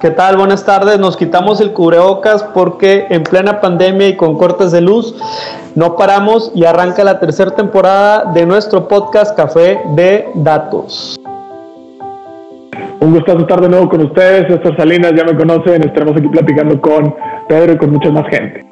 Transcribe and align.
¿Qué 0.00 0.10
tal? 0.10 0.36
Buenas 0.36 0.66
tardes. 0.66 0.98
Nos 0.98 1.16
quitamos 1.16 1.58
el 1.62 1.72
cubrebocas 1.72 2.42
porque 2.42 3.06
en 3.08 3.22
plena 3.22 3.62
pandemia 3.62 4.08
y 4.08 4.16
con 4.16 4.36
cortes 4.36 4.70
de 4.70 4.82
luz 4.82 5.14
no 5.74 5.96
paramos 5.96 6.52
y 6.54 6.66
arranca 6.66 7.02
la 7.02 7.18
tercera 7.18 7.52
temporada 7.52 8.30
de 8.34 8.44
nuestro 8.44 8.88
podcast 8.88 9.34
Café 9.34 9.80
de 9.94 10.28
Datos. 10.34 11.18
Un 13.00 13.14
gusto 13.14 13.38
estar 13.38 13.58
de 13.58 13.70
nuevo 13.70 13.88
con 13.88 14.02
ustedes. 14.02 14.50
Estas 14.50 14.76
Salinas 14.76 15.12
ya 15.16 15.24
me 15.24 15.34
conocen. 15.34 15.82
Estaremos 15.82 16.14
aquí 16.14 16.28
platicando 16.28 16.78
con 16.78 17.14
Pedro 17.48 17.72
y 17.72 17.78
con 17.78 17.92
mucha 17.92 18.10
más 18.10 18.26
gente. 18.28 18.66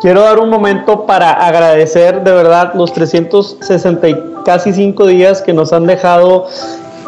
Quiero 0.00 0.22
dar 0.22 0.40
un 0.40 0.50
momento 0.50 1.06
para 1.06 1.30
agradecer 1.30 2.24
de 2.24 2.32
verdad 2.32 2.72
los 2.74 2.92
360 2.92 4.08
y 4.08 4.16
casi 4.44 4.72
5 4.72 5.06
días 5.06 5.40
que 5.40 5.52
nos 5.52 5.72
han 5.72 5.86
dejado 5.86 6.48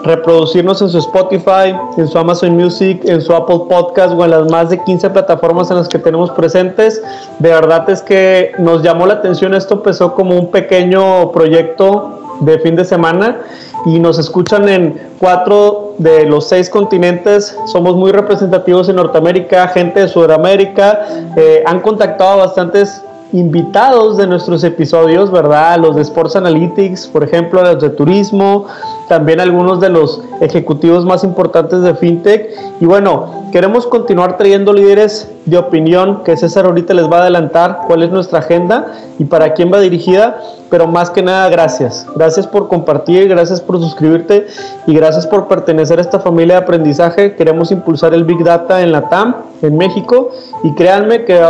reproducirnos 0.05 0.81
en 0.83 0.91
su 0.91 0.99
Spotify, 0.99 1.75
en 1.97 2.07
su 2.07 2.19
Amazon 2.19 2.57
Music, 2.57 3.01
en 3.05 3.21
su 3.21 3.35
Apple 3.35 3.61
Podcast 3.69 4.15
o 4.15 4.25
en 4.25 4.31
las 4.31 4.51
más 4.51 4.71
de 4.71 4.83
15 4.83 5.11
plataformas 5.11 5.71
en 5.71 5.79
las 5.79 5.89
que 5.89 5.99
tenemos 5.99 6.31
presentes. 6.31 7.03
De 7.39 7.49
verdad 7.51 7.89
es 7.91 8.03
que 8.03 8.53
nos 8.59 8.83
llamó 8.83 9.07
la 9.07 9.15
atención, 9.15 9.55
esto 9.55 9.75
empezó 9.75 10.15
como 10.15 10.39
un 10.39 10.51
pequeño 10.51 11.33
proyecto 11.33 12.21
de 12.41 12.59
fin 12.59 12.77
de 12.77 12.85
semana 12.85 13.39
y 13.87 13.99
nos 13.99 14.19
escuchan 14.19 14.69
en 14.69 15.01
cuatro 15.19 15.95
de 15.99 16.27
los 16.27 16.49
seis 16.49 16.69
continentes. 16.69 17.57
Somos 17.67 17.97
muy 17.97 18.13
representativos 18.13 18.89
en 18.89 18.97
Norteamérica, 18.97 19.69
gente 19.69 20.01
de 20.01 20.09
Sudamérica. 20.09 21.07
Eh, 21.37 21.63
han 21.67 21.81
contactado 21.81 22.33
a 22.33 22.47
bastantes 22.47 23.03
invitados 23.35 24.17
de 24.17 24.29
nuestros 24.29 24.63
episodios, 24.63 25.33
¿verdad? 25.33 25.77
Los 25.81 25.97
de 25.97 26.03
Sports 26.03 26.37
Analytics, 26.37 27.09
por 27.09 27.25
ejemplo, 27.25 27.65
los 27.65 27.83
de 27.83 27.91
turismo, 27.91 28.67
también 29.09 29.41
algunos 29.41 29.81
de 29.81 29.89
los 29.89 30.23
ejecutivos 30.41 31.05
más 31.05 31.25
importantes 31.25 31.83
de 31.83 31.97
FinTech. 31.97 32.51
Y 32.81 32.87
bueno, 32.87 33.49
queremos 33.51 33.89
continuar 33.89 34.37
trayendo 34.37 34.73
líderes 34.73 35.29
de 35.47 35.59
opinión, 35.59 36.23
que 36.23 36.37
César 36.37 36.67
ahorita 36.67 36.95
les 36.95 37.11
va 37.11 37.19
a 37.19 37.21
adelantar 37.23 37.81
cuál 37.89 38.05
es 38.05 38.11
nuestra 38.11 38.39
agenda 38.39 38.93
y 39.19 39.25
para 39.25 39.53
quién 39.53 39.73
va 39.73 39.81
dirigida, 39.81 40.39
pero 40.71 40.87
más 40.87 41.11
que 41.11 41.21
nada, 41.21 41.49
gracias. 41.49 42.07
Gracias 42.15 42.47
por 42.47 42.69
compartir, 42.69 43.29
gracias 43.29 43.61
por 43.61 43.81
suscribirte 43.81 44.47
y 44.87 44.95
gracias 44.95 45.27
por 45.27 45.49
pertenecer 45.49 45.99
a 45.99 46.03
esta 46.03 46.21
familia 46.21 46.55
de 46.55 46.63
aprendizaje. 46.63 47.35
Queremos 47.35 47.73
impulsar 47.73 48.15
el 48.15 48.23
Big 48.23 48.45
Data 48.45 48.81
en 48.81 48.93
la 48.93 49.09
TAM, 49.09 49.35
en 49.61 49.77
México, 49.77 50.31
y 50.63 50.73
créanme 50.75 51.25
que 51.25 51.43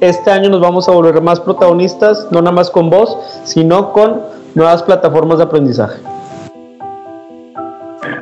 este 0.00 0.30
año 0.30 0.50
nos 0.50 0.60
vamos 0.60 0.88
a 0.88 0.92
volver 0.92 1.20
más 1.22 1.40
protagonistas, 1.40 2.28
no 2.30 2.40
nada 2.40 2.52
más 2.52 2.70
con 2.70 2.90
vos, 2.90 3.16
sino 3.44 3.92
con 3.92 4.20
nuevas 4.54 4.82
plataformas 4.82 5.38
de 5.38 5.44
aprendizaje. 5.44 6.00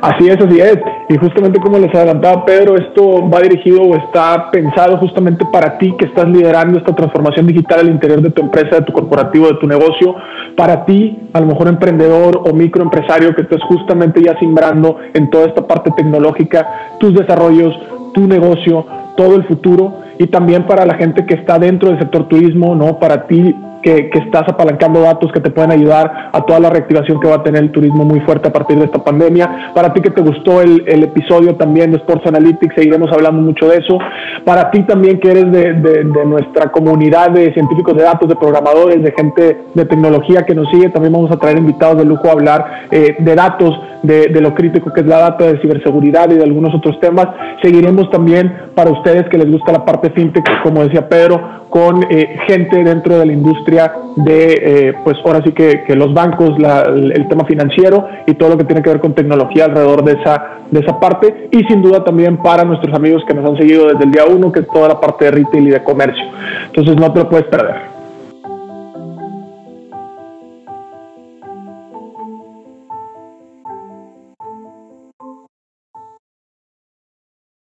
Así 0.01 0.27
es, 0.27 0.37
así 0.37 0.59
es. 0.59 0.79
Y 1.07 1.17
justamente 1.17 1.61
como 1.61 1.77
les 1.77 1.93
adelantaba 1.95 2.45
Pedro, 2.45 2.75
esto 2.75 3.29
va 3.29 3.39
dirigido 3.39 3.81
o 3.81 3.95
está 3.95 4.51
pensado 4.51 4.97
justamente 4.97 5.45
para 5.51 5.77
ti 5.77 5.95
que 5.97 6.05
estás 6.05 6.27
liderando 6.27 6.77
esta 6.77 6.93
transformación 6.93 7.47
digital 7.47 7.79
al 7.81 7.89
interior 7.89 8.21
de 8.21 8.29
tu 8.31 8.41
empresa, 8.41 8.77
de 8.77 8.81
tu 8.81 8.91
corporativo, 8.91 9.47
de 9.47 9.55
tu 9.55 9.67
negocio. 9.67 10.15
Para 10.57 10.83
ti, 10.83 11.17
a 11.31 11.39
lo 11.39 11.47
mejor 11.47 11.69
emprendedor 11.69 12.41
o 12.45 12.53
microempresario 12.53 13.33
que 13.33 13.43
estés 13.43 13.63
justamente 13.63 14.21
ya 14.21 14.37
simbrando 14.39 14.97
en 15.13 15.29
toda 15.29 15.45
esta 15.45 15.65
parte 15.65 15.91
tecnológica, 15.91 16.97
tus 16.99 17.13
desarrollos, 17.13 17.73
tu 18.13 18.27
negocio, 18.27 18.85
todo 19.15 19.35
el 19.35 19.45
futuro 19.45 20.02
y 20.19 20.27
también 20.27 20.65
para 20.65 20.85
la 20.85 20.95
gente 20.95 21.25
que 21.25 21.35
está 21.35 21.59
dentro 21.59 21.89
del 21.89 21.99
sector 21.99 22.27
turismo, 22.27 22.75
¿no? 22.75 22.99
Para 22.99 23.27
ti 23.27 23.55
que, 23.83 24.09
estás 24.13 24.43
apalancando 24.47 25.01
datos 25.01 25.31
que 25.31 25.39
te 25.39 25.51
pueden 25.51 25.71
ayudar 25.71 26.29
a 26.31 26.41
toda 26.41 26.59
la 26.59 26.69
reactivación 26.69 27.19
que 27.19 27.27
va 27.27 27.35
a 27.35 27.43
tener 27.43 27.61
el 27.61 27.71
turismo 27.71 28.05
muy 28.05 28.21
fuerte 28.21 28.47
a 28.47 28.53
partir 28.53 28.79
de 28.79 28.85
esta 28.85 29.03
pandemia. 29.03 29.71
Para 29.75 29.93
ti 29.93 30.01
que 30.01 30.09
te 30.09 30.21
gustó 30.21 30.61
el, 30.61 31.03
episodio 31.03 31.55
también 31.55 31.91
de 31.91 31.97
Sports 31.97 32.25
Analytics, 32.27 32.75
seguiremos 32.75 33.11
hablando 33.11 33.41
mucho 33.41 33.67
de 33.67 33.77
eso. 33.77 33.97
Para 34.45 34.71
ti 34.71 34.83
también 34.83 35.19
que 35.19 35.31
eres 35.31 35.51
de, 35.51 36.03
nuestra 36.25 36.71
comunidad 36.71 37.31
de 37.31 37.53
científicos 37.53 37.95
de 37.95 38.03
datos, 38.03 38.29
de 38.29 38.35
programadores, 38.35 39.03
de 39.03 39.11
gente 39.11 39.57
de 39.73 39.85
tecnología 39.85 40.43
que 40.43 40.55
nos 40.55 40.69
sigue, 40.69 40.89
también 40.89 41.13
vamos 41.13 41.31
a 41.31 41.37
traer 41.37 41.57
invitados 41.57 41.97
de 41.97 42.05
lujo 42.05 42.27
a 42.29 42.31
hablar 42.31 42.65
eh, 42.89 43.17
de 43.19 43.35
datos, 43.35 43.77
de, 44.03 44.41
lo 44.41 44.53
crítico 44.53 44.91
que 44.93 45.01
es 45.01 45.07
la 45.07 45.19
data, 45.19 45.45
de 45.45 45.59
ciberseguridad 45.61 46.29
y 46.29 46.35
de 46.35 46.43
algunos 46.43 46.75
otros 46.75 46.99
temas. 46.99 47.27
Seguiremos 47.61 48.09
también 48.11 48.53
para 48.75 48.91
ustedes 48.91 49.27
que 49.29 49.37
les 49.37 49.49
gusta 49.49 49.71
la 49.71 49.85
parte 49.85 50.11
fintech, 50.11 50.61
como 50.61 50.83
decía 50.83 51.07
Pedro, 51.07 51.63
con 51.69 52.03
eh, 52.09 52.37
gente 52.45 52.83
dentro 52.83 53.17
de 53.17 53.25
la 53.25 53.33
industria 53.33 53.91
de, 54.17 54.53
eh, 54.61 54.93
pues 55.03 55.17
ahora 55.25 55.41
sí 55.43 55.53
que, 55.53 55.83
los 55.95 56.13
bancos, 56.13 56.51
el 56.59 57.27
tema 57.27 57.45
financiero 57.45 58.07
y 58.27 58.33
todo 58.33 58.49
lo 58.49 58.57
que 58.57 58.65
tiene 58.65 58.81
que 58.81 58.89
ver 58.89 58.99
con 58.99 59.13
tecnología 59.13 59.65
alrededor 59.65 60.03
de 60.03 60.13
esa, 60.19 60.43
de 60.69 60.79
esa 60.81 60.99
parte. 60.99 61.49
Y 61.51 61.63
sin 61.63 61.81
duda 61.81 62.03
también 62.03 62.37
para 62.37 62.63
nuestros 62.63 62.93
amigos 62.93 63.23
que 63.25 63.33
nos 63.33 63.49
han 63.49 63.57
seguido 63.57 63.87
desde 63.87 64.03
el 64.03 64.11
día 64.11 64.25
uno, 64.25 64.51
que 64.51 64.59
es 64.59 64.67
toda 64.67 64.89
la 64.89 64.99
parte 64.99 65.25
de 65.25 65.31
retail 65.31 65.67
y 65.67 65.71
de 65.71 65.83
comercio. 65.83 66.25
Entonces 66.65 66.95
no 66.97 67.11
te 67.13 67.19
lo 67.19 67.29
puedes 67.29 67.47
perder. 67.47 67.92